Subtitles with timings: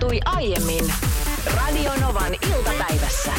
[0.00, 0.92] tapahtui aiemmin
[1.56, 3.32] Radionovan iltapäivässä.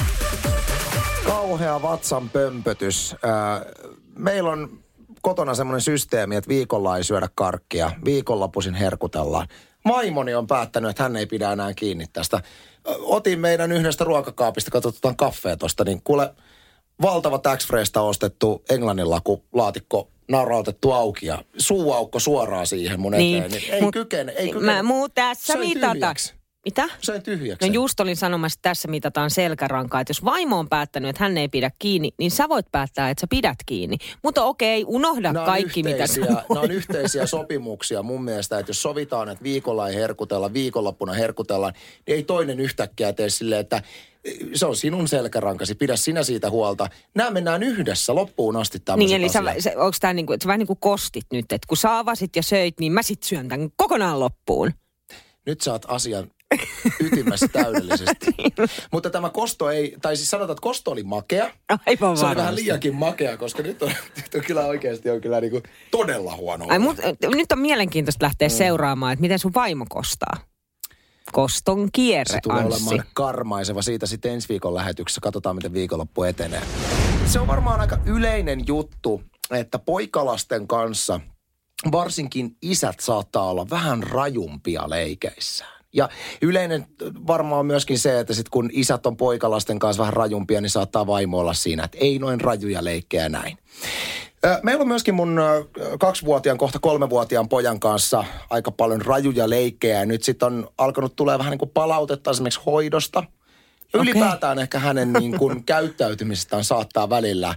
[1.26, 3.14] Kauhea vatsan pömpötys.
[3.14, 3.62] Äh,
[4.16, 4.80] Meillä on
[5.22, 7.92] kotona semmoinen systeemi, että viikolla ei syödä karkkia.
[8.06, 9.48] Viikonloppuisin herkutellaan.
[9.88, 12.42] Vaimoni on päättänyt, että hän ei pidä enää kiinni tästä.
[13.00, 16.34] Otin meidän yhdestä ruokakaapista, katsotaan kaffea tuosta, niin kuule,
[17.02, 23.52] valtava tax ostettu englannin laku, laatikko naurautettu auki ja suuaukko suoraan siihen mun eteen.
[23.52, 24.74] Niin, ei mut- kykene, ei kykene.
[24.74, 25.94] Mä muu tässä Söin mitata.
[25.94, 26.41] tyhjäksi.
[26.66, 26.90] Mitä?
[27.00, 27.68] Söin tyhjäksi.
[27.68, 30.02] No just olin sanomassa, että tässä mitataan selkärankaa.
[30.02, 33.22] Että jos vaimo on päättänyt, että hän ei pidä kiinni, niin sä voit päättää, että
[33.22, 33.98] sä pidät kiinni.
[34.24, 36.50] Mutta okei, unohda Nämä kaikki, mitä yhteisiä, sanoit.
[36.50, 41.74] nämä on yhteisiä sopimuksia mun mielestä, että jos sovitaan, että viikolla ei herkutella, viikonloppuna herkutellaan,
[42.08, 43.82] niin ei toinen yhtäkkiä tee silleen, että
[44.54, 46.88] se on sinun selkärankasi, pidä sinä siitä huolta.
[47.16, 50.60] Nämä mennään yhdessä loppuun asti Niin, eli sä, se, onko tämä niinku, että sä vähän
[50.60, 53.70] niin kuin kostit nyt, että kun sä avasit ja söit, niin mä sit syön tämän
[53.76, 54.72] kokonaan loppuun.
[55.46, 56.32] Nyt saat asian
[57.06, 58.26] ytimessä täydellisesti.
[58.94, 61.52] Mutta tämä kosto ei, tai siis sanotaan, että kosto oli makea.
[61.88, 65.42] Aivan Se oli vähän liiankin makea, koska nyt on, nyt on kyllä oikeasti on kyllä
[65.42, 66.66] niin kuin todella huono.
[66.70, 66.98] Ai, mut,
[67.36, 68.54] nyt on mielenkiintoista lähteä mm.
[68.54, 70.38] seuraamaan, että miten sun vaimo kostaa.
[71.32, 72.84] Koston kierre, Se tulee Anssi.
[72.84, 75.22] olemaan karmaiseva siitä sitten ensi viikon lähetyksessä.
[75.22, 76.62] Katsotaan, miten viikonloppu etenee.
[77.26, 79.22] Se on varmaan aika yleinen juttu,
[79.52, 81.20] että poikalasten kanssa
[81.92, 85.81] varsinkin isät saattaa olla vähän rajumpia leikeissään.
[85.94, 86.10] Ja
[86.42, 86.86] yleinen
[87.28, 91.08] varmaan on myöskin se, että sit kun isät on poikalasten kanssa vähän rajumpia, niin saattaa
[91.08, 93.58] vaimo olla siinä, että ei noin rajuja leikkejä näin.
[94.64, 95.42] Meillä on myöskin mun
[96.00, 100.00] kaksivuotiaan, kohta kolmevuotiaan pojan kanssa aika paljon rajuja leikkejä.
[100.00, 103.24] Ja nyt sitten on alkanut tulee vähän niin kuin palautetta esimerkiksi hoidosta.
[103.94, 107.56] Ylipäätään ehkä hänen niin kuin käyttäytymisestään saattaa välillä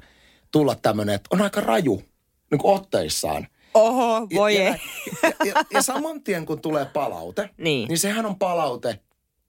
[0.51, 2.03] tulla tämmöinen, että on aika raju
[2.51, 3.47] niin kuin otteissaan.
[3.75, 4.81] Oho, voi ja, ei.
[5.23, 7.89] ja, ja, ja saman tien kun tulee palaute, Niin.
[7.89, 9.01] niin sehän on palaute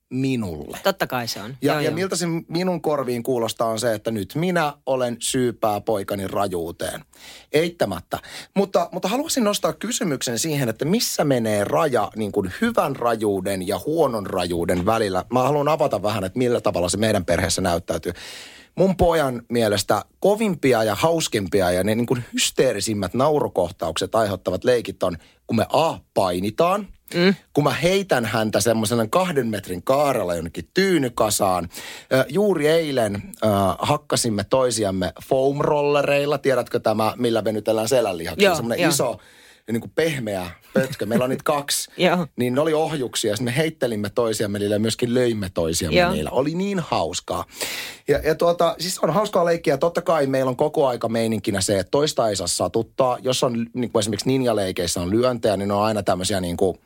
[0.10, 0.78] minulle.
[0.84, 1.50] Totta kai se on.
[1.62, 1.94] Ja, Joo, ja joo.
[1.96, 7.02] miltä se minun korviin kuulostaa on se, että nyt minä olen syypää poikani rajuuteen.
[7.52, 8.20] Eittämättä.
[8.54, 13.80] Mutta, mutta haluaisin nostaa kysymyksen siihen, että missä menee raja niin kuin hyvän rajuuden ja
[13.86, 15.26] huonon rajuuden välillä.
[15.34, 18.14] Mä haluan avata vähän, että millä tavalla se meidän perheessä näyttäytyy.
[18.76, 25.18] Mun pojan mielestä kovimpia ja hauskimpia ja ne niin kuin hysteerisimmät naurukohtaukset aiheuttavat leikit on,
[25.48, 27.36] kun me A, painitaan– Mm.
[27.54, 31.70] Kun mä heitän häntä semmoisena kahden metrin kaarella jonnekin tyynykasaan.
[32.30, 33.48] Juuri eilen ö,
[33.80, 36.38] hakkasimme toisiamme foam rollereilla.
[36.38, 38.56] Tiedätkö tämä, millä venytellään selänlihaksia?
[38.56, 39.18] Semmoinen iso
[39.72, 41.06] niin kuin pehmeä pötkö.
[41.06, 41.92] Meillä on niitä kaksi.
[42.36, 43.36] Niin ne oli ohjuksia.
[43.36, 46.12] Sitten me heittelimme toisiamme niillä ja myöskin löimme toisiamme Joo.
[46.12, 46.30] niillä.
[46.30, 47.46] Oli niin hauskaa.
[48.08, 49.78] Ja, ja tuota, siis on hauskaa leikkiä.
[49.78, 53.18] Totta kai meillä on koko aika meininkinä se, että toista ei saa satuttaa.
[53.22, 56.78] Jos on niin kuin esimerkiksi ninjaleikeissä on lyöntejä, niin ne on aina tämmöisiä niin kuin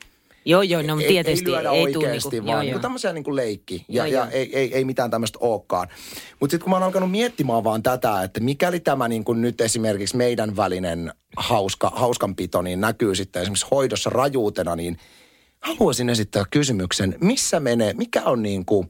[0.50, 2.82] Joo, joo, no ei, tietysti ei lyödä ei oikeasti, tuu niinku, vaan joo, niinku joo.
[2.82, 3.86] tämmöisiä niinku leikki.
[3.90, 4.28] Ja, Joo, ja joo.
[4.32, 5.88] ei, ei, ei mitään tämmöistä olekaan.
[6.40, 10.18] Mutta sitten kun mä oon alkanut miettimään vaan tätä, että mikäli tämä niinku nyt esimerkiksi
[10.18, 14.98] meidän välinen hauska, hauskanpito niin näkyy sitten esimerkiksi hoidossa rajuutena, niin
[15.60, 18.90] haluaisin esittää kysymyksen, missä menee, mikä on niin kuin,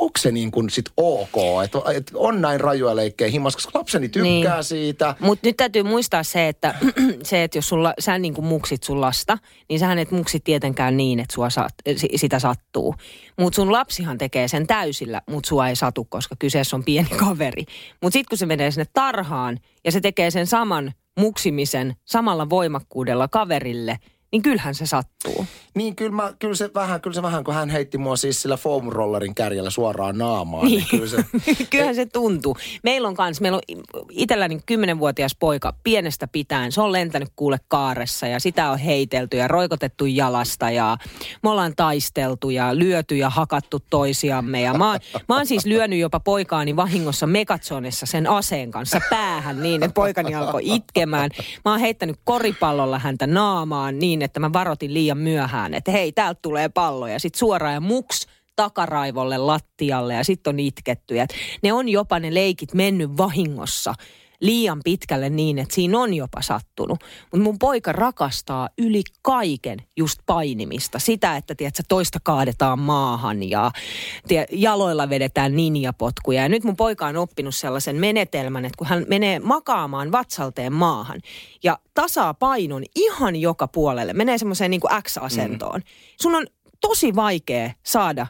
[0.00, 1.34] onko se niin kuin sit ok,
[1.64, 4.64] että et on näin rajuja leikkejä himas, koska lapseni tykkää Niin.
[4.64, 5.14] siitä.
[5.20, 6.74] Mutta nyt täytyy muistaa se, että,
[7.22, 10.96] se, että jos sulla, sä niin kuin muksit sun lasta, niin sähän et muksit tietenkään
[10.96, 12.94] niin, että sua saat, si- sitä sattuu.
[13.40, 17.64] Mutta sun lapsihan tekee sen täysillä, mutta sua ei satu, koska kyseessä on pieni kaveri.
[18.02, 23.28] Mutta sitten kun se menee sinne tarhaan ja se tekee sen saman muksimisen samalla voimakkuudella
[23.28, 23.98] kaverille,
[24.32, 25.46] niin kyllähän se sattuu.
[25.74, 28.56] Niin kyllä, mä, kyllä, se vähän, kyllä se vähän, kun hän heitti mua siis sillä
[28.56, 31.16] foam rollerin kärjellä suoraan naamaan, niin, niin kyllä se...
[31.70, 32.56] Kyllähän se tuntuu.
[32.82, 36.72] Meillä on kans, meillä on itselläni kymmenenvuotias poika pienestä pitäen.
[36.72, 40.96] Se on lentänyt kuule kaaressa ja sitä on heitelty ja roikotettu jalasta ja
[41.42, 44.60] me ollaan taisteltu ja lyöty ja hakattu toisiamme.
[44.60, 44.98] Ja mä,
[45.28, 50.34] mä oon siis lyönyt jopa poikaani vahingossa Megatsonessa sen aseen kanssa päähän niin, että poikani
[50.34, 51.30] alkoi itkemään.
[51.64, 56.38] Mä oon heittänyt koripallolla häntä naamaan niin, että mä varotin liian myöhään, että hei, täältä
[56.42, 58.26] tulee pallo ja sit suoraan ja muks
[58.56, 61.14] takaraivolle lattialle ja sitten on itketty.
[61.16, 61.26] Ja
[61.62, 63.94] ne on jopa ne leikit mennyt vahingossa
[64.40, 66.98] liian pitkälle niin, että siinä on jopa sattunut.
[67.32, 70.98] Mutta mun poika rakastaa yli kaiken just painimista.
[70.98, 73.70] Sitä, että tiedätkö, toista kaadetaan maahan ja
[74.28, 76.42] tie, jaloilla vedetään ninjapotkuja.
[76.42, 81.20] Ja nyt mun poika on oppinut sellaisen menetelmän, että kun hän menee makaamaan vatsalteen maahan
[81.62, 85.80] ja tasaa painon ihan joka puolelle, menee semmoiseen niin X-asentoon.
[86.20, 86.46] Sun on
[86.80, 88.26] tosi vaikea saada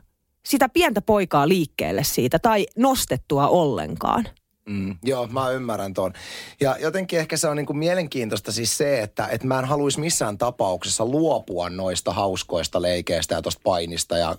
[0.46, 4.24] sitä pientä poikaa liikkeelle siitä tai nostettua ollenkaan.
[4.70, 6.12] Mm, joo, mä ymmärrän ton.
[6.60, 10.38] Ja jotenkin ehkä se on niinku mielenkiintoista siis se, että et mä en haluaisi missään
[10.38, 14.18] tapauksessa luopua noista hauskoista leikeistä ja tosta painista.
[14.18, 14.36] Ja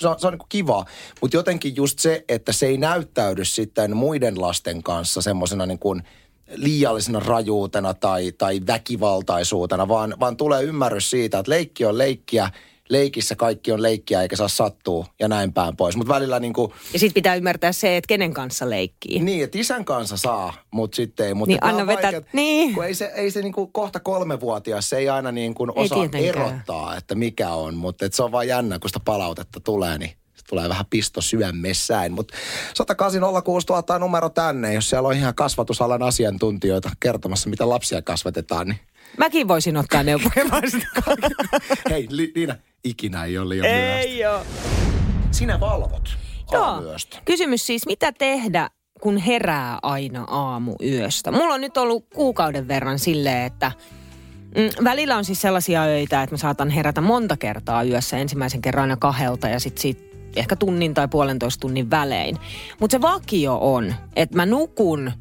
[0.00, 0.84] se on, se on niinku kiva,
[1.20, 6.02] mutta jotenkin just se, että se ei näyttäydy sitten muiden lasten kanssa semmoisena niin kuin
[6.54, 12.50] liiallisena rajuutena tai, tai väkivaltaisuutena, vaan, vaan tulee ymmärrys siitä, että leikki on leikkiä–
[12.88, 15.96] leikissä kaikki on leikkiä eikä saa sattua ja näin päin pois.
[15.96, 19.18] Mutta välillä niin kuin, Ja sitten pitää ymmärtää se, että kenen kanssa leikkii.
[19.20, 21.34] Niin, että isän kanssa saa, mutta sitten ei.
[21.34, 22.74] Mutta Niin, anna on vetää- vaikeat, niin.
[22.74, 25.84] Kun ei se, ei se niin kuin kohta kolmevuotias, se ei aina niin kuin Ei
[25.84, 26.46] osaa tietenkään.
[26.48, 27.74] erottaa, että mikä on.
[27.74, 30.10] Mutta se on vaan jännä, kun sitä palautetta tulee, niin
[30.48, 32.12] tulee vähän pisto sydämessään.
[32.12, 32.34] Mutta
[32.74, 38.66] 108 000 on numero tänne, jos siellä on ihan kasvatusalan asiantuntijoita kertomassa, mitä lapsia kasvatetaan,
[38.68, 38.78] niin
[39.18, 40.44] Mäkin voisin ottaa neuvoja
[41.90, 42.56] hei Li- Liina,
[42.86, 44.10] ikinä ei ole liian myöhäistä.
[44.10, 44.42] ei oo.
[45.30, 46.16] Sinä valvot
[46.52, 47.18] aamuyöstä.
[47.24, 51.32] Kysymys siis, mitä tehdä, kun herää aina aamuyöstä?
[51.32, 53.72] Mulla on nyt ollut kuukauden verran silleen, että
[54.56, 58.16] mm, välillä on siis sellaisia öitä, että mä saatan herätä monta kertaa yössä.
[58.16, 60.06] Ensimmäisen kerran aina kahdelta ja sitten siitä
[60.36, 62.38] ehkä tunnin tai puolentoista tunnin välein.
[62.80, 65.12] Mutta se vakio on, että mä nukun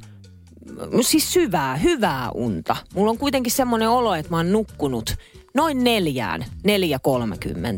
[0.91, 2.75] mm, siis syvää, hyvää unta.
[2.93, 5.15] Mulla on kuitenkin semmoinen olo, että mä oon nukkunut
[5.55, 6.45] noin neljään,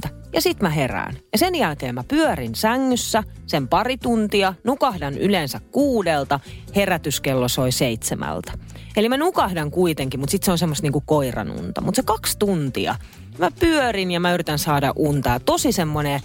[0.03, 0.09] 4.30.
[0.33, 1.17] Ja sit mä herään.
[1.31, 6.39] Ja sen jälkeen mä pyörin sängyssä sen pari tuntia, nukahdan yleensä kuudelta,
[6.75, 8.51] herätyskello soi seitsemältä.
[8.97, 11.81] Eli mä nukahdan kuitenkin, mutta sit se on semmoista niinku koiranunta.
[11.81, 12.95] Mutta se kaksi tuntia,
[13.37, 15.29] mä pyörin ja mä yritän saada unta.
[15.29, 16.21] Ja tosi semmoinen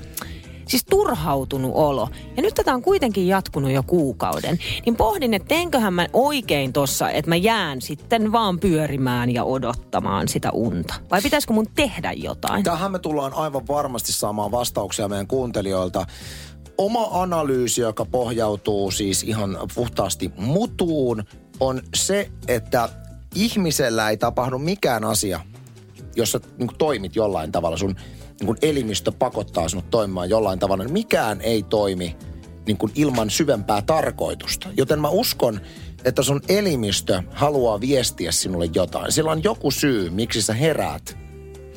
[0.68, 2.08] Siis turhautunut olo.
[2.36, 4.58] Ja nyt tätä on kuitenkin jatkunut jo kuukauden.
[4.86, 10.28] Niin pohdin, että teenköhän mä oikein tossa, että mä jään sitten vaan pyörimään ja odottamaan
[10.28, 10.94] sitä unta.
[11.10, 12.64] Vai pitäisikö mun tehdä jotain?
[12.64, 16.06] Tähän me tullaan aivan varmasti saamaan vastauksia meidän kuuntelijoilta.
[16.78, 21.24] Oma analyysi, joka pohjautuu siis ihan puhtaasti mutuun,
[21.60, 22.88] on se, että
[23.34, 25.40] ihmisellä ei tapahdu mikään asia,
[26.16, 27.96] jos sä niin toimit jollain tavalla, sun
[28.46, 32.16] niin elimistö pakottaa sinut toimimaan jollain tavalla, niin mikään ei toimi
[32.66, 34.68] niin kuin ilman syvempää tarkoitusta.
[34.76, 35.60] Joten mä uskon,
[36.04, 39.12] että sun elimistö haluaa viestiä sinulle jotain.
[39.12, 41.18] Sillä on joku syy, miksi sä heräät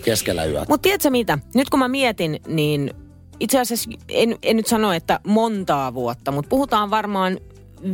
[0.03, 0.65] keskellä yötä.
[0.69, 1.39] Mutta tiedätkö mitä?
[1.56, 2.94] Nyt kun mä mietin, niin
[3.39, 7.38] itse asiassa en, en nyt sano, että montaa vuotta, mutta puhutaan varmaan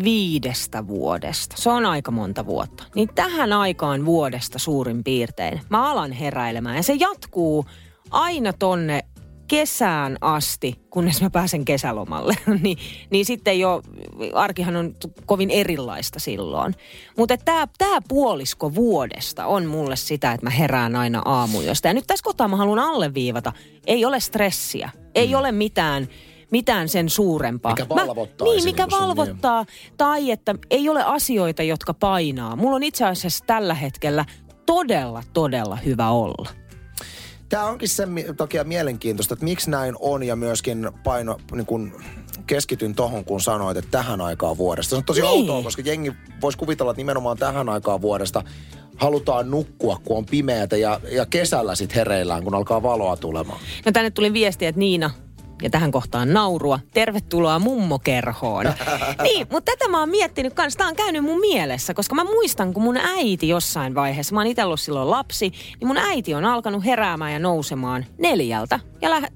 [0.03, 1.55] viidestä vuodesta.
[1.59, 2.83] Se on aika monta vuotta.
[2.95, 6.75] Niin tähän aikaan vuodesta suurin piirtein mä alan heräilemään.
[6.75, 7.65] Ja se jatkuu
[8.11, 9.03] aina tonne
[9.47, 12.35] kesään asti, kunnes mä pääsen kesälomalle.
[12.63, 12.77] niin,
[13.09, 13.81] niin sitten jo,
[14.33, 16.75] arkihan on kovin erilaista silloin.
[17.17, 21.89] Mutta tämä tää puolisko vuodesta on mulle sitä, että mä herään aina aamuyöstä.
[21.89, 23.53] Ja nyt tässä kohtaa mä haluan alleviivata,
[23.87, 25.33] ei ole stressiä, ei mm.
[25.33, 26.07] ole mitään
[26.51, 27.71] mitään sen suurempaa.
[27.71, 29.65] Mikä Mä- valvottaisi Niin, mikä niin kuin sun valvottaa.
[29.97, 32.55] Tai että ei ole asioita, jotka painaa.
[32.55, 34.25] Mulla on itse asiassa tällä hetkellä
[34.65, 36.60] todella, todella hyvä olla.
[37.51, 41.91] Tämä onkin sen takia mielenkiintoista, että miksi näin on ja myöskin paino, niin kun
[42.47, 44.89] keskityn tohon, kun sanoit, että tähän aikaan vuodesta.
[44.89, 45.29] Se on tosi Niin.
[45.31, 48.43] outoa, koska jengi voisi kuvitella, että nimenomaan tähän aikaan vuodesta
[48.97, 53.59] halutaan nukkua, kun on pimeätä ja, ja kesällä sitten hereillään, kun alkaa valoa tulemaan.
[53.85, 55.11] No tänne tuli viesti, että Niina,
[55.61, 58.65] ja tähän kohtaan naurua, tervetuloa mummokerhoon.
[59.23, 62.73] niin, mutta tätä mä oon miettinyt kanssa, tää on käynyt mun mielessä, koska mä muistan,
[62.73, 66.45] kun mun äiti jossain vaiheessa, mä oon itse ollut silloin lapsi, niin mun äiti on
[66.45, 69.29] alkanut heräämään ja nousemaan neljältä ja lä-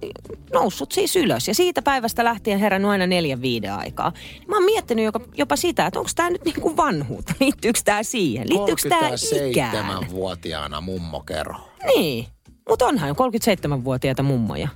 [0.54, 1.48] noussut siis ylös.
[1.48, 4.14] Ja siitä päivästä lähtien herännyt aina neljän viiden aikaa.
[4.48, 8.50] Mä oon miettinyt jopa, jopa sitä, että onko tämä nyt niinku vanhuutta, liittyykö tämä siihen,
[8.50, 9.10] liittyykö tämä
[9.50, 10.04] ikään.
[10.04, 11.70] 37-vuotiaana mummokerho.
[11.96, 12.28] Niin,
[12.70, 14.68] mutta onhan jo 37-vuotiaita mummoja.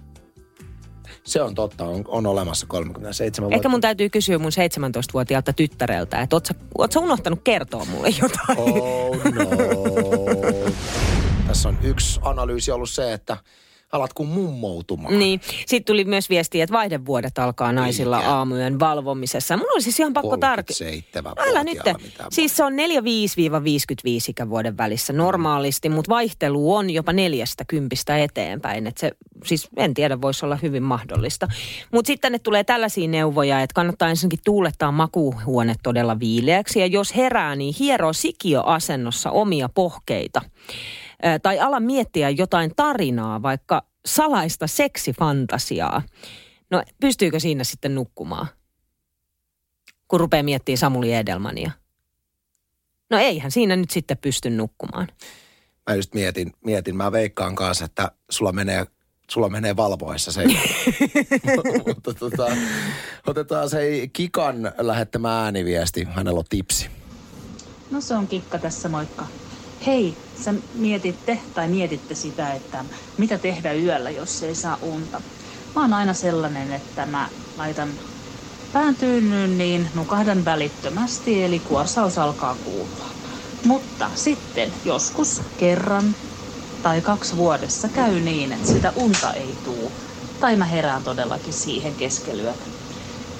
[1.23, 6.35] Se on totta, on, on olemassa 37 Ehkä mun täytyy kysyä mun 17-vuotiaalta tyttäreltä, että
[6.35, 8.59] oot sä, oot sä unohtanut kertoa mulle jotain?
[8.59, 9.49] Oh no.
[11.47, 13.37] Tässä on yksi analyysi ollut se, että
[13.91, 15.19] alat kuin mummoutumaan.
[15.19, 15.41] Niin.
[15.65, 18.31] Sitten tuli myös viesti, että vaihdevuodet alkaa naisilla Eikä.
[18.31, 19.57] aamujen valvomisessa.
[19.57, 20.87] Mun oli siis ihan pakko tarkistaa.
[20.87, 21.79] 37 Älä nyt.
[22.31, 22.75] Siis se on 45-55
[24.27, 28.87] ikävuoden välissä normaalisti, mutta vaihtelu on jopa neljästä kympistä eteenpäin.
[28.87, 29.11] Et se,
[29.45, 31.47] siis en tiedä, voisi olla hyvin mahdollista.
[31.91, 36.79] Mutta sitten tänne tulee tällaisia neuvoja, että kannattaa ensinnäkin tuulettaa makuuhuone todella viileäksi.
[36.79, 40.41] Ja jos herää, niin hieroo sikioasennossa omia pohkeita.
[41.43, 46.01] Tai ala miettiä jotain tarinaa, vaikka salaista seksifantasiaa.
[46.71, 48.47] No pystyykö siinä sitten nukkumaan?
[50.09, 51.71] kun rupeaa miettimään Samuli Edelmania.
[53.09, 55.07] No eihän siinä nyt sitten pysty nukkumaan.
[55.89, 58.85] Mä just mietin, mietin, mä veikkaan kanssa, että sulla menee
[59.29, 60.43] Sulla menee valvoessa se.
[61.87, 62.47] Mutta tota,
[63.27, 66.03] otetaan se Kikan lähettämä ääniviesti.
[66.03, 66.89] Hänellä on tipsi.
[67.91, 69.25] No se on Kikka tässä, moikka.
[69.85, 72.85] Hei, sä mietitte tai mietitte sitä, että
[73.17, 75.21] mitä tehdä yöllä, jos ei saa unta.
[75.75, 77.89] Mä oon aina sellainen, että mä laitan
[78.71, 83.07] pään tyynnyyn, niin nukahdan välittömästi, eli kuorsaus alkaa kuulua.
[83.65, 86.15] Mutta sitten joskus kerran
[86.81, 89.91] tai kaksi vuodessa käy niin, että sitä unta ei tuu.
[90.39, 92.65] Tai mä herään todellakin siihen keskelyötä.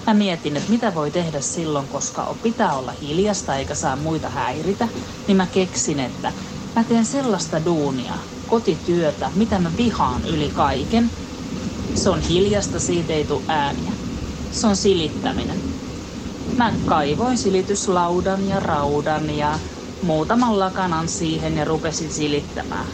[0.08, 4.90] Mä mietin, että mitä voi tehdä silloin, koska pitää olla hiljasta eikä saa muita häiritä.
[5.28, 6.34] Niin mä keksin, että
[6.80, 8.14] mä teen sellaista duunia,
[8.48, 11.12] kotityötä, mitä mä vihaan yli kaiken.
[11.96, 13.92] Se on hiljasta, siitä ei tule ääniä.
[14.52, 15.58] Se on silittäminen.
[16.58, 19.60] Mä kaivoin silityslaudan ja raudan ja
[20.04, 22.86] muutaman lakanan siihen ja rupesin silittämään.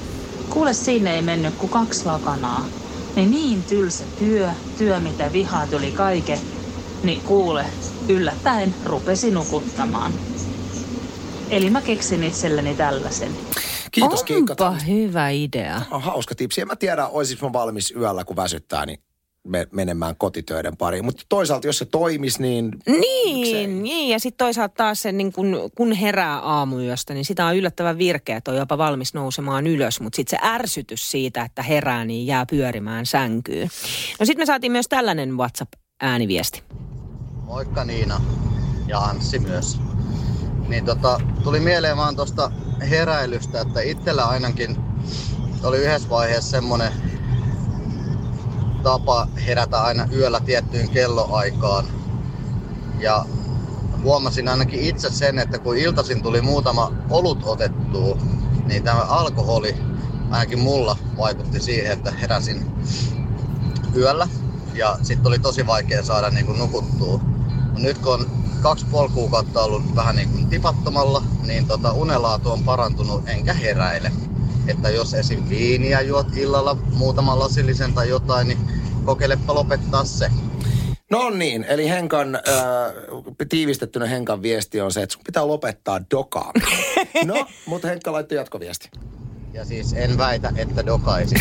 [0.50, 2.66] Kuule, siinä ei mennyt kuin kaksi lakanaa.
[3.16, 6.40] Niin niin tylsä työ, työ mitä vihaa tuli kaiken,
[7.04, 7.66] niin kuule,
[8.10, 10.12] yllättäen rupesi nukuttamaan.
[11.50, 13.32] Eli mä keksin itselleni tällaisen.
[13.96, 14.52] Kiitos Kiikka.
[14.52, 15.82] Onpa hyvä idea.
[15.92, 16.62] On hauska tipsi.
[16.62, 19.00] En mä tiedä, olisinko mä valmis yöllä, kun väsyttää, niin
[19.48, 21.06] me, menemään kotitöiden pariin.
[21.06, 22.72] Mutta toisaalta, jos se toimisi, niin...
[22.88, 24.10] Niin, niin.
[24.10, 28.38] ja sitten toisaalta taas se, niin kun, kun herää aamuyöstä, niin sitä on yllättävän virkeä,
[28.38, 30.00] että on jopa valmis nousemaan ylös.
[30.00, 33.70] Mutta sitten se ärsytys siitä, että herää, niin jää pyörimään sänkyyn.
[34.20, 36.64] No sitten me saatiin myös tällainen WhatsApp-ääniviesti.
[37.44, 38.22] Moikka Niina
[38.88, 39.78] ja Anssi myös.
[40.68, 42.52] Niin tota, tuli mieleen vaan tuosta
[42.90, 44.78] heräilystä, että itsellä ainakin
[45.64, 46.92] oli yhdessä vaiheessa semmonen
[48.84, 51.86] tapa herätä aina yöllä tiettyyn kelloaikaan.
[53.00, 53.26] Ja
[54.04, 58.18] huomasin ainakin itse sen, että kun iltasin tuli muutama olut otettua,
[58.66, 59.76] niin tämä alkoholi
[60.32, 62.72] ainakin mulla vaikutti siihen, että heräsin
[63.96, 64.28] yöllä
[64.74, 67.20] ja sitten oli tosi vaikea saada niin kuin nukuttua.
[67.78, 72.64] Nyt kun on kaksi puoli kuukautta ollut vähän niin kuin tipattomalla, niin tota unelaatu on
[72.64, 74.12] parantunut enkä heräile.
[74.68, 75.50] Että jos esim.
[75.50, 78.58] viiniä juot illalla muutaman lasillisen tai jotain, niin
[79.06, 80.30] kokeilepa lopettaa se.
[81.12, 82.42] No niin, eli Henkan, äh,
[83.50, 86.70] tiivistettynä Henkan viesti on se, että sun pitää lopettaa dokaaminen.
[87.26, 88.90] No, mutta Henkka laittoi jatkoviesti.
[89.54, 91.36] Ja siis en väitä, että dokaisi.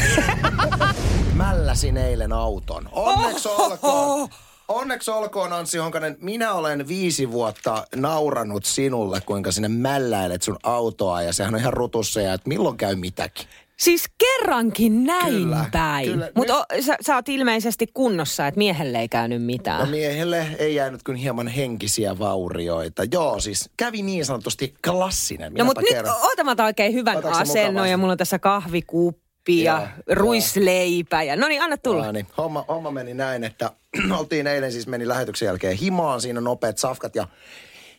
[1.35, 2.89] Mälläsin eilen auton.
[2.93, 4.29] Onneksi olkoon.
[4.69, 11.23] Onneksi olkoon Anssi Honkanen, minä olen viisi vuotta nauranut sinulle, kuinka sinne mälläilet sun autoa
[11.23, 13.47] ja sehän on ihan rutussa ja että milloin käy mitäkin.
[13.77, 16.25] Siis kerrankin näin Kyllä, päin.
[16.35, 19.81] Mutta sä, sä oot ilmeisesti kunnossa, että miehelle ei käynyt mitään.
[19.81, 23.03] No miehelle ei jäänyt kyllä hieman henkisiä vaurioita.
[23.13, 25.53] Joo, siis kävi niin sanotusti klassinen.
[25.53, 28.39] No Minäpä mutta nyt oota mä oikein hyvän Otatko asennon ja mulla on tässä
[29.45, 30.17] kahvikuppi ja joo.
[30.17, 31.23] ruisleipä.
[31.23, 32.13] Ja, no niin, anna tulla.
[32.13, 32.27] Niin.
[32.39, 33.71] homma, homma meni näin, että
[34.19, 37.27] oltiin eilen siis meni lähetyksen jälkeen himaan, siinä nopeat safkat ja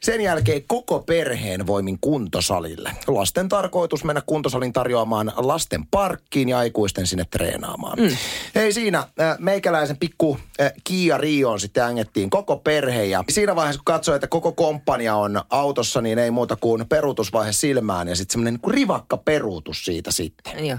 [0.04, 2.92] sen jälkeen koko perheen voimin kuntosalille.
[3.08, 8.00] Lasten tarkoitus mennä kuntosalin tarjoamaan lasten parkkiin ja aikuisten sinne treenaamaan.
[8.00, 8.18] Mm.
[8.56, 13.80] Ei siinä, äh, meikäläisen pikku äh, Kia Rioon sitten ängettiin koko perhe ja siinä vaiheessa
[13.80, 18.34] kun katsoi, että koko komppania on autossa, niin ei muuta kuin peruutusvaihe silmään ja sitten
[18.34, 20.66] semmoinen niin rivakka peruutus siitä sitten.
[20.68, 20.78] Joo.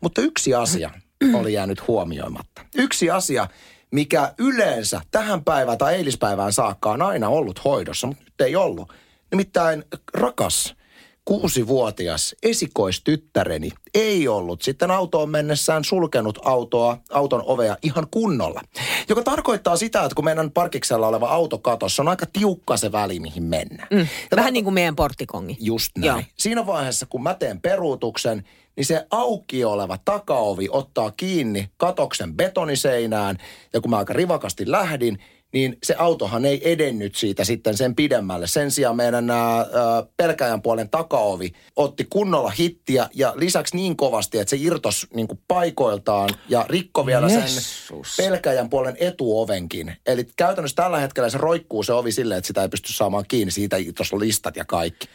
[0.00, 0.90] Mutta yksi asia
[1.34, 2.62] oli jäänyt huomioimatta.
[2.74, 3.48] Yksi asia,
[3.90, 8.92] mikä yleensä tähän päivään tai eilispäivään saakka on aina ollut hoidossa, mutta nyt ei ollut.
[9.30, 10.74] Nimittäin rakas
[11.24, 18.60] kuusivuotias esikoistyttäreni ei ollut sitten autoon mennessään sulkenut autoa, auton ovea ihan kunnolla.
[19.08, 23.20] Joka tarkoittaa sitä, että kun meidän parkiksella oleva auto katossa on aika tiukka se väli,
[23.20, 23.88] mihin mennään.
[23.90, 24.06] Mm.
[24.36, 25.56] Vähän niin kuin meidän porttikongi.
[25.60, 26.06] Just näin.
[26.06, 26.22] Joo.
[26.36, 28.44] Siinä vaiheessa, kun mä teen peruutuksen,
[28.78, 33.38] niin se auki oleva takaovi ottaa kiinni katoksen betoniseinään.
[33.72, 35.18] Ja kun mä aika rivakasti lähdin,
[35.52, 38.46] niin se autohan ei edennyt siitä sitten sen pidemmälle.
[38.46, 39.66] Sen sijaan meidän ää,
[40.16, 45.40] pelkäjän puolen takaovi otti kunnolla hittiä ja lisäksi niin kovasti, että se irtos niin kuin
[45.48, 48.14] paikoiltaan ja rikko vielä sen Jessus.
[48.16, 49.96] pelkäjän puolen etuovenkin.
[50.06, 53.50] Eli käytännössä tällä hetkellä se roikkuu se ovi silleen, että sitä ei pysty saamaan kiinni.
[53.50, 55.08] Siitä tuossa listat ja kaikki.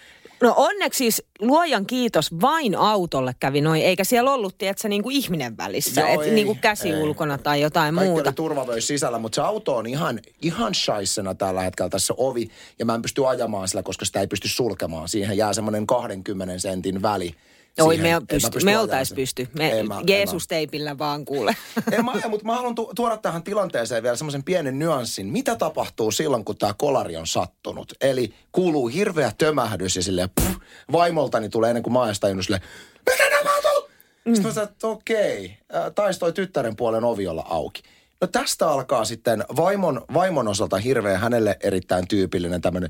[0.44, 5.16] No onneksi siis luojan kiitos vain autolle kävi noin, eikä siellä ollut, tiedätkö, niin kuin
[5.16, 7.02] ihminen välissä, Joo, että ei, niin kuin käsi ei.
[7.02, 8.30] ulkona tai jotain Kaikki muuta.
[8.30, 12.50] oli turvavöissä sisällä, mutta se auto on ihan, ihan shaissena tällä hetkellä tässä ovi.
[12.80, 15.10] Ja mä en pysty ajamaan sillä, koska sitä ei pysty sulkemaan.
[15.10, 17.36] Siihen jää semmoinen 20 sentin väli.
[17.82, 19.48] Oi, me, pysty, pysty me oltais pysty.
[19.58, 21.56] Me En mä- en mä- Jeesus-teipillä vaan kuule.
[21.92, 25.27] En mä aja, mutta mä haluan tu- tuoda tähän tilanteeseen vielä semmoisen pienen nyanssin.
[25.27, 27.94] Mitä tapahtuu silloin, kun tämä kolari on sattunut?
[28.01, 30.56] Eli kuuluu hirveä tömähdys ja silleen pff,
[30.92, 32.63] vaimoltani tulee ennen kuin mä edes tajunnut silleen,
[33.12, 33.89] miten nämä auto?
[34.25, 34.34] Mm.
[34.36, 35.58] Sitten mä sanoin, että okei,
[35.96, 37.82] taisi toi tyttären puolen ovi olla auki.
[38.22, 42.89] No tästä alkaa sitten vaimon, vaimon osalta hirveän hänelle erittäin tyypillinen tämmöinen,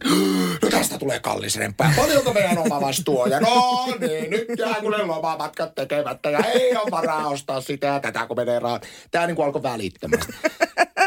[0.72, 1.94] no tästä tulee kallisempää.
[1.96, 3.32] Paljonko meidän oma vastuu on?
[3.32, 7.88] Ja no niin, nyt jää kun ne lomamatkat tekemättä ja ei ole varaa ostaa sitä
[7.88, 8.88] ja tätä kun menee rahat.
[9.12, 10.34] Tämä niin kuin alkoi välittömästi.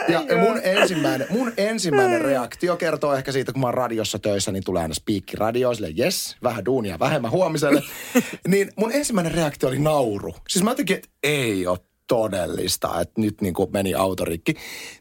[0.09, 4.65] Ja mun ensimmäinen, mun ensimmäinen reaktio kertoo ehkä siitä, kun mä oon radiossa töissä, niin
[4.65, 7.83] tulee aina spiikki radio, sille yes, vähän duunia vähemmän huomiselle.
[8.49, 10.35] niin mun ensimmäinen reaktio oli nauru.
[10.49, 14.55] Siis mä jotenkin, että ei ole todellista, että nyt niin kuin meni autorikki.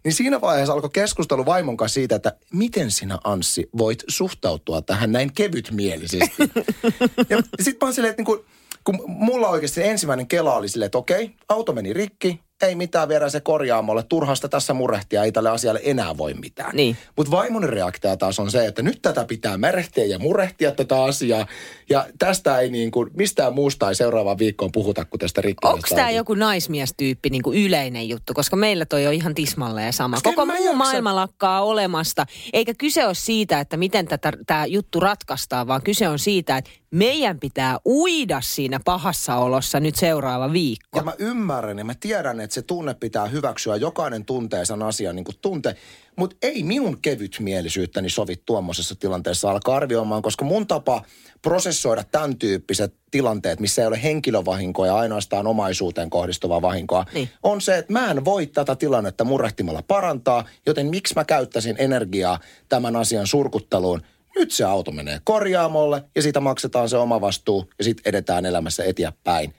[0.03, 5.11] Niin siinä vaiheessa alkoi keskustelu vaimon kanssa siitä, että miten sinä Anssi voit suhtautua tähän
[5.11, 6.43] näin kevytmielisesti.
[7.29, 8.39] ja sitten mä oon silleen, että niin kuin,
[8.83, 13.31] kun mulla oikeasti ensimmäinen kela oli silleen, että okei, auto meni rikki, ei mitään, viedään
[13.31, 14.03] se korjaamolle.
[14.03, 16.75] Turhasta tässä murehtia, ei tälle asialle enää voi mitään.
[16.75, 16.97] Niin.
[17.17, 21.47] Mutta vaimon reaktio taas on se, että nyt tätä pitää märehtiä ja murehtia tätä asiaa.
[21.89, 25.87] Ja tästä ei niin kuin, mistään muusta ei seuraavaan viikkoon puhuta kuin tästä rikkoudesta.
[25.87, 28.33] Onko tämä joku naismiestyyppi niin kuin yleinen juttu?
[28.33, 30.17] Koska meillä toi on ihan tismalleen sama.
[30.23, 32.25] Koko muu jaksa- maailma lakkaa olemasta.
[32.53, 34.07] Eikä kyse ole siitä, että miten
[34.47, 39.95] tämä juttu ratkaistaan, vaan kyse on siitä, että meidän pitää uida siinä pahassa olossa nyt
[39.95, 40.99] seuraava viikko.
[40.99, 43.75] Ja mä ymmärrän ja mä tiedän, että se tunne pitää hyväksyä.
[43.75, 45.75] Jokainen tuntee sen asian niin kuin tunte.
[46.15, 51.01] Mutta ei minun kevytmielisyyttäni sovi tuommoisessa tilanteessa alkaa arvioimaan, koska mun tapa
[51.41, 57.29] prosessoida tämän tyyppiset tilanteet, missä ei ole henkilövahinkoa ja ainoastaan omaisuuteen kohdistuvaa vahinkoa, Niin.
[57.43, 62.39] on se, että mä en voi tätä tilannetta murehtimalla parantaa, joten miksi mä käyttäisin energiaa
[62.69, 64.01] tämän asian surkutteluun.
[64.35, 68.83] Nyt se auto menee korjaamolle ja siitä maksetaan se oma vastuu ja sitten edetään elämässä
[68.83, 69.53] eteenpäin.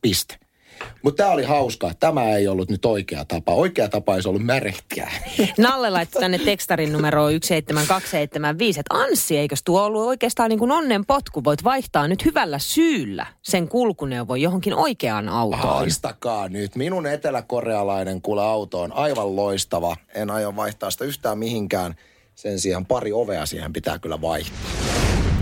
[0.00, 0.38] Piste.
[1.02, 1.94] Mutta tämä oli hauskaa.
[1.94, 3.52] Tämä ei ollut nyt oikea tapa.
[3.52, 5.10] Oikea tapa olisi ollut märehtiä.
[5.58, 11.06] Nalle laittoi tänne tekstarin numeroon 17275, että Anssi, eikös tuo ollut oikeastaan niin kuin onnen
[11.06, 11.44] potku?
[11.44, 15.62] Voit vaihtaa nyt hyvällä syyllä sen kulkuneuvon johonkin oikeaan autoon.
[15.62, 16.76] Haistakaa nyt.
[16.76, 19.96] Minun eteläkorealainen kuule auto on aivan loistava.
[20.14, 21.94] En aio vaihtaa sitä yhtään mihinkään.
[22.34, 24.58] Sen sijaan pari ovea siihen pitää kyllä vaihtaa.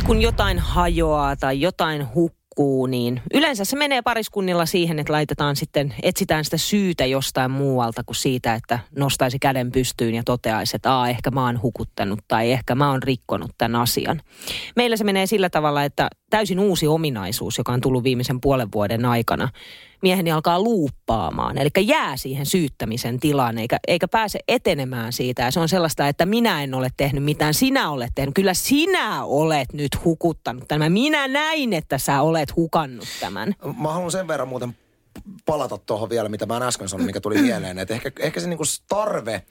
[0.07, 5.95] kun jotain hajoaa tai jotain hukkuu, niin yleensä se menee pariskunnilla siihen, että laitetaan sitten,
[6.03, 11.09] etsitään sitä syytä jostain muualta kuin siitä, että nostaisi käden pystyyn ja toteaisi, että Aa,
[11.09, 14.21] ehkä mä oon hukuttanut tai ehkä mä oon rikkonut tämän asian.
[14.77, 19.05] Meillä se menee sillä tavalla, että täysin uusi ominaisuus, joka on tullut viimeisen puolen vuoden
[19.05, 19.49] aikana,
[20.03, 25.43] mieheni alkaa luuppaamaan, eli jää siihen syyttämisen tilaan, eikä, eikä pääse etenemään siitä.
[25.43, 28.35] Ja se on sellaista, että minä en ole tehnyt mitään, sinä olet tehnyt.
[28.35, 30.93] Kyllä sinä olet nyt hukuttanut tämän.
[30.93, 33.55] Minä näin, että sä olet hukannut tämän.
[33.83, 34.77] Mä haluan sen verran muuten
[35.47, 37.79] palata tuohon vielä, mitä mä äsken sanoin, mikä tuli mieleen.
[37.79, 39.43] Että ehkä, ehkä se niinku tarve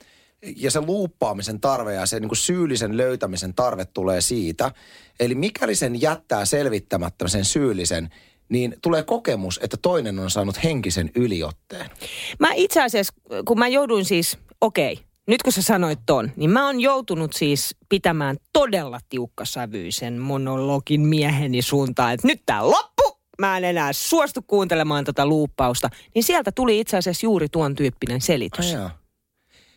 [0.56, 4.72] ja se luuppaamisen tarve ja se niinku syyllisen löytämisen tarve tulee siitä.
[5.20, 8.08] Eli mikäli sen jättää selvittämättä sen syyllisen,
[8.48, 11.90] niin tulee kokemus, että toinen on saanut henkisen yliotteen.
[12.38, 13.12] Mä itse asiassa,
[13.46, 17.76] kun mä jouduin siis, okei, nyt kun sä sanoit ton, niin mä oon joutunut siis
[17.88, 25.04] pitämään todella tiukkasävyisen monologin mieheni suuntaan, että nyt tää loppu, mä en enää suostu kuuntelemaan
[25.04, 25.88] tätä luuppausta.
[26.14, 28.66] Niin sieltä tuli itse asiassa juuri tuon tyyppinen selitys.
[28.66, 28.99] Ai jaa.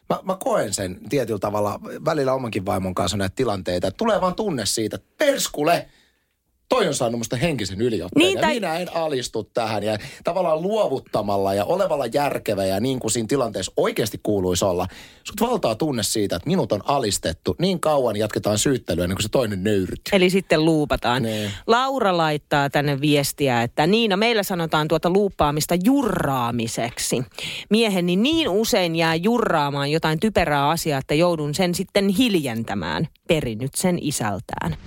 [0.10, 3.92] Mä, mä koen sen tietyllä tavalla välillä omankin vaimon kanssa näitä tilanteita.
[3.92, 5.88] Tulee vaan tunne siitä, että perskule,
[6.70, 8.20] toi on saanut musta henkisen yliotteen.
[8.20, 9.84] Niin, ja tai- minä en alistu tähän.
[9.84, 14.88] Ja tavallaan luovuttamalla ja olevalla järkevä ja niin kuin siinä tilanteessa oikeasti kuuluisi olla.
[15.24, 17.56] Sut valtaa tunne siitä, että minut on alistettu.
[17.60, 20.12] Niin kauan jatketaan syyttelyä, niin kuin se toinen nöyrtyy.
[20.12, 21.24] Eli sitten luupataan.
[21.24, 21.52] Niin.
[21.68, 27.24] Laura laittaa tänne viestiä, että Niina, meillä sanotaan tuota luuppaamista jurraamiseksi.
[27.70, 33.08] Mieheni niin usein jää jurraamaan jotain typerää asiaa, että joudun sen sitten hiljentämään.
[33.28, 34.78] Perinyt sen isältään.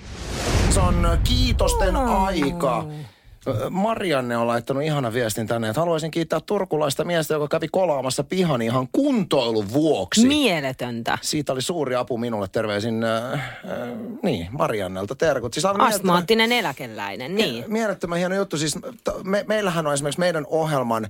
[0.76, 2.84] Se on kiitosten aika.
[3.70, 8.62] Marianne on laittanut ihana viestin tänne, että haluaisin kiittää turkulaista miestä, joka kävi kolaamassa pihan
[8.62, 10.26] ihan kuntoilun vuoksi.
[10.26, 11.18] Mieletöntä.
[11.22, 12.48] Siitä oli suuri apu minulle.
[12.48, 13.40] Terveisin, äh, äh,
[14.22, 15.54] niin, Mariannelta terkut.
[15.54, 17.64] Siis Astmaattinen eläkeläinen, niin.
[17.68, 18.58] Mielettömän hieno juttu.
[18.58, 18.78] Siis
[19.24, 21.08] me, meillähän on esimerkiksi meidän ohjelman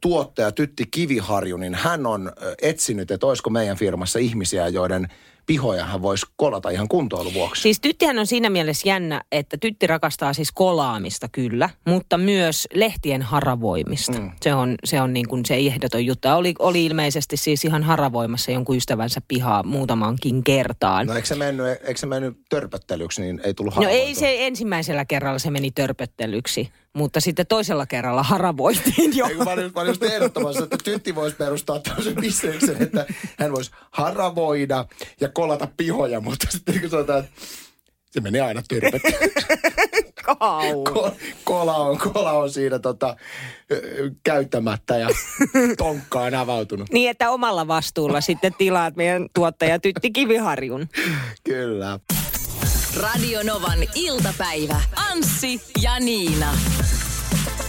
[0.00, 5.08] tuottaja Tytti Kiviharju, niin hän on etsinyt, että olisiko meidän firmassa ihmisiä, joiden
[5.46, 7.62] pihoja hän voisi kolata ihan kuntoilun vuoksi.
[7.62, 13.22] Siis tyttihän on siinä mielessä jännä, että tytti rakastaa siis kolaamista kyllä, mutta myös lehtien
[13.22, 14.18] haravoimista.
[14.20, 14.30] Mm.
[14.40, 16.28] Se on, se on niin kuin se ehdoton juttu.
[16.28, 21.06] Oli, oli ilmeisesti siis ihan haravoimassa jonkun ystävänsä pihaa muutamankin kertaan.
[21.06, 24.20] No eikö se mennyt, eikö se mennyt törpöttelyksi, niin ei tullut No ei haravoitua?
[24.20, 29.26] se ensimmäisellä kerralla se meni törpöttelyksi, mutta sitten toisella kerralla haravoitiin jo.
[29.26, 33.06] Ei, mä olin, mä olin just ehdottomassa, että tytti voisi perustaa tämmöisen bisneksen, että
[33.38, 34.84] hän voisi haravoida
[35.20, 37.30] ja kolata pihoja, mutta sitten kun sanotaan, että
[38.10, 38.62] se meni aina.
[40.24, 40.64] Kauan.
[40.88, 41.12] Ko-
[41.44, 43.16] kola, on, kola on siinä tota,
[44.24, 45.08] käyttämättä ja
[45.78, 46.90] tonkka on avautunut.
[46.90, 50.88] Niin, että omalla vastuulla sitten tilaat meidän tuottaja Tytti Kiviharjun.
[51.44, 52.00] Kyllä.
[52.96, 54.80] Radio Novan iltapäivä.
[54.96, 56.52] Anssi ja Niina.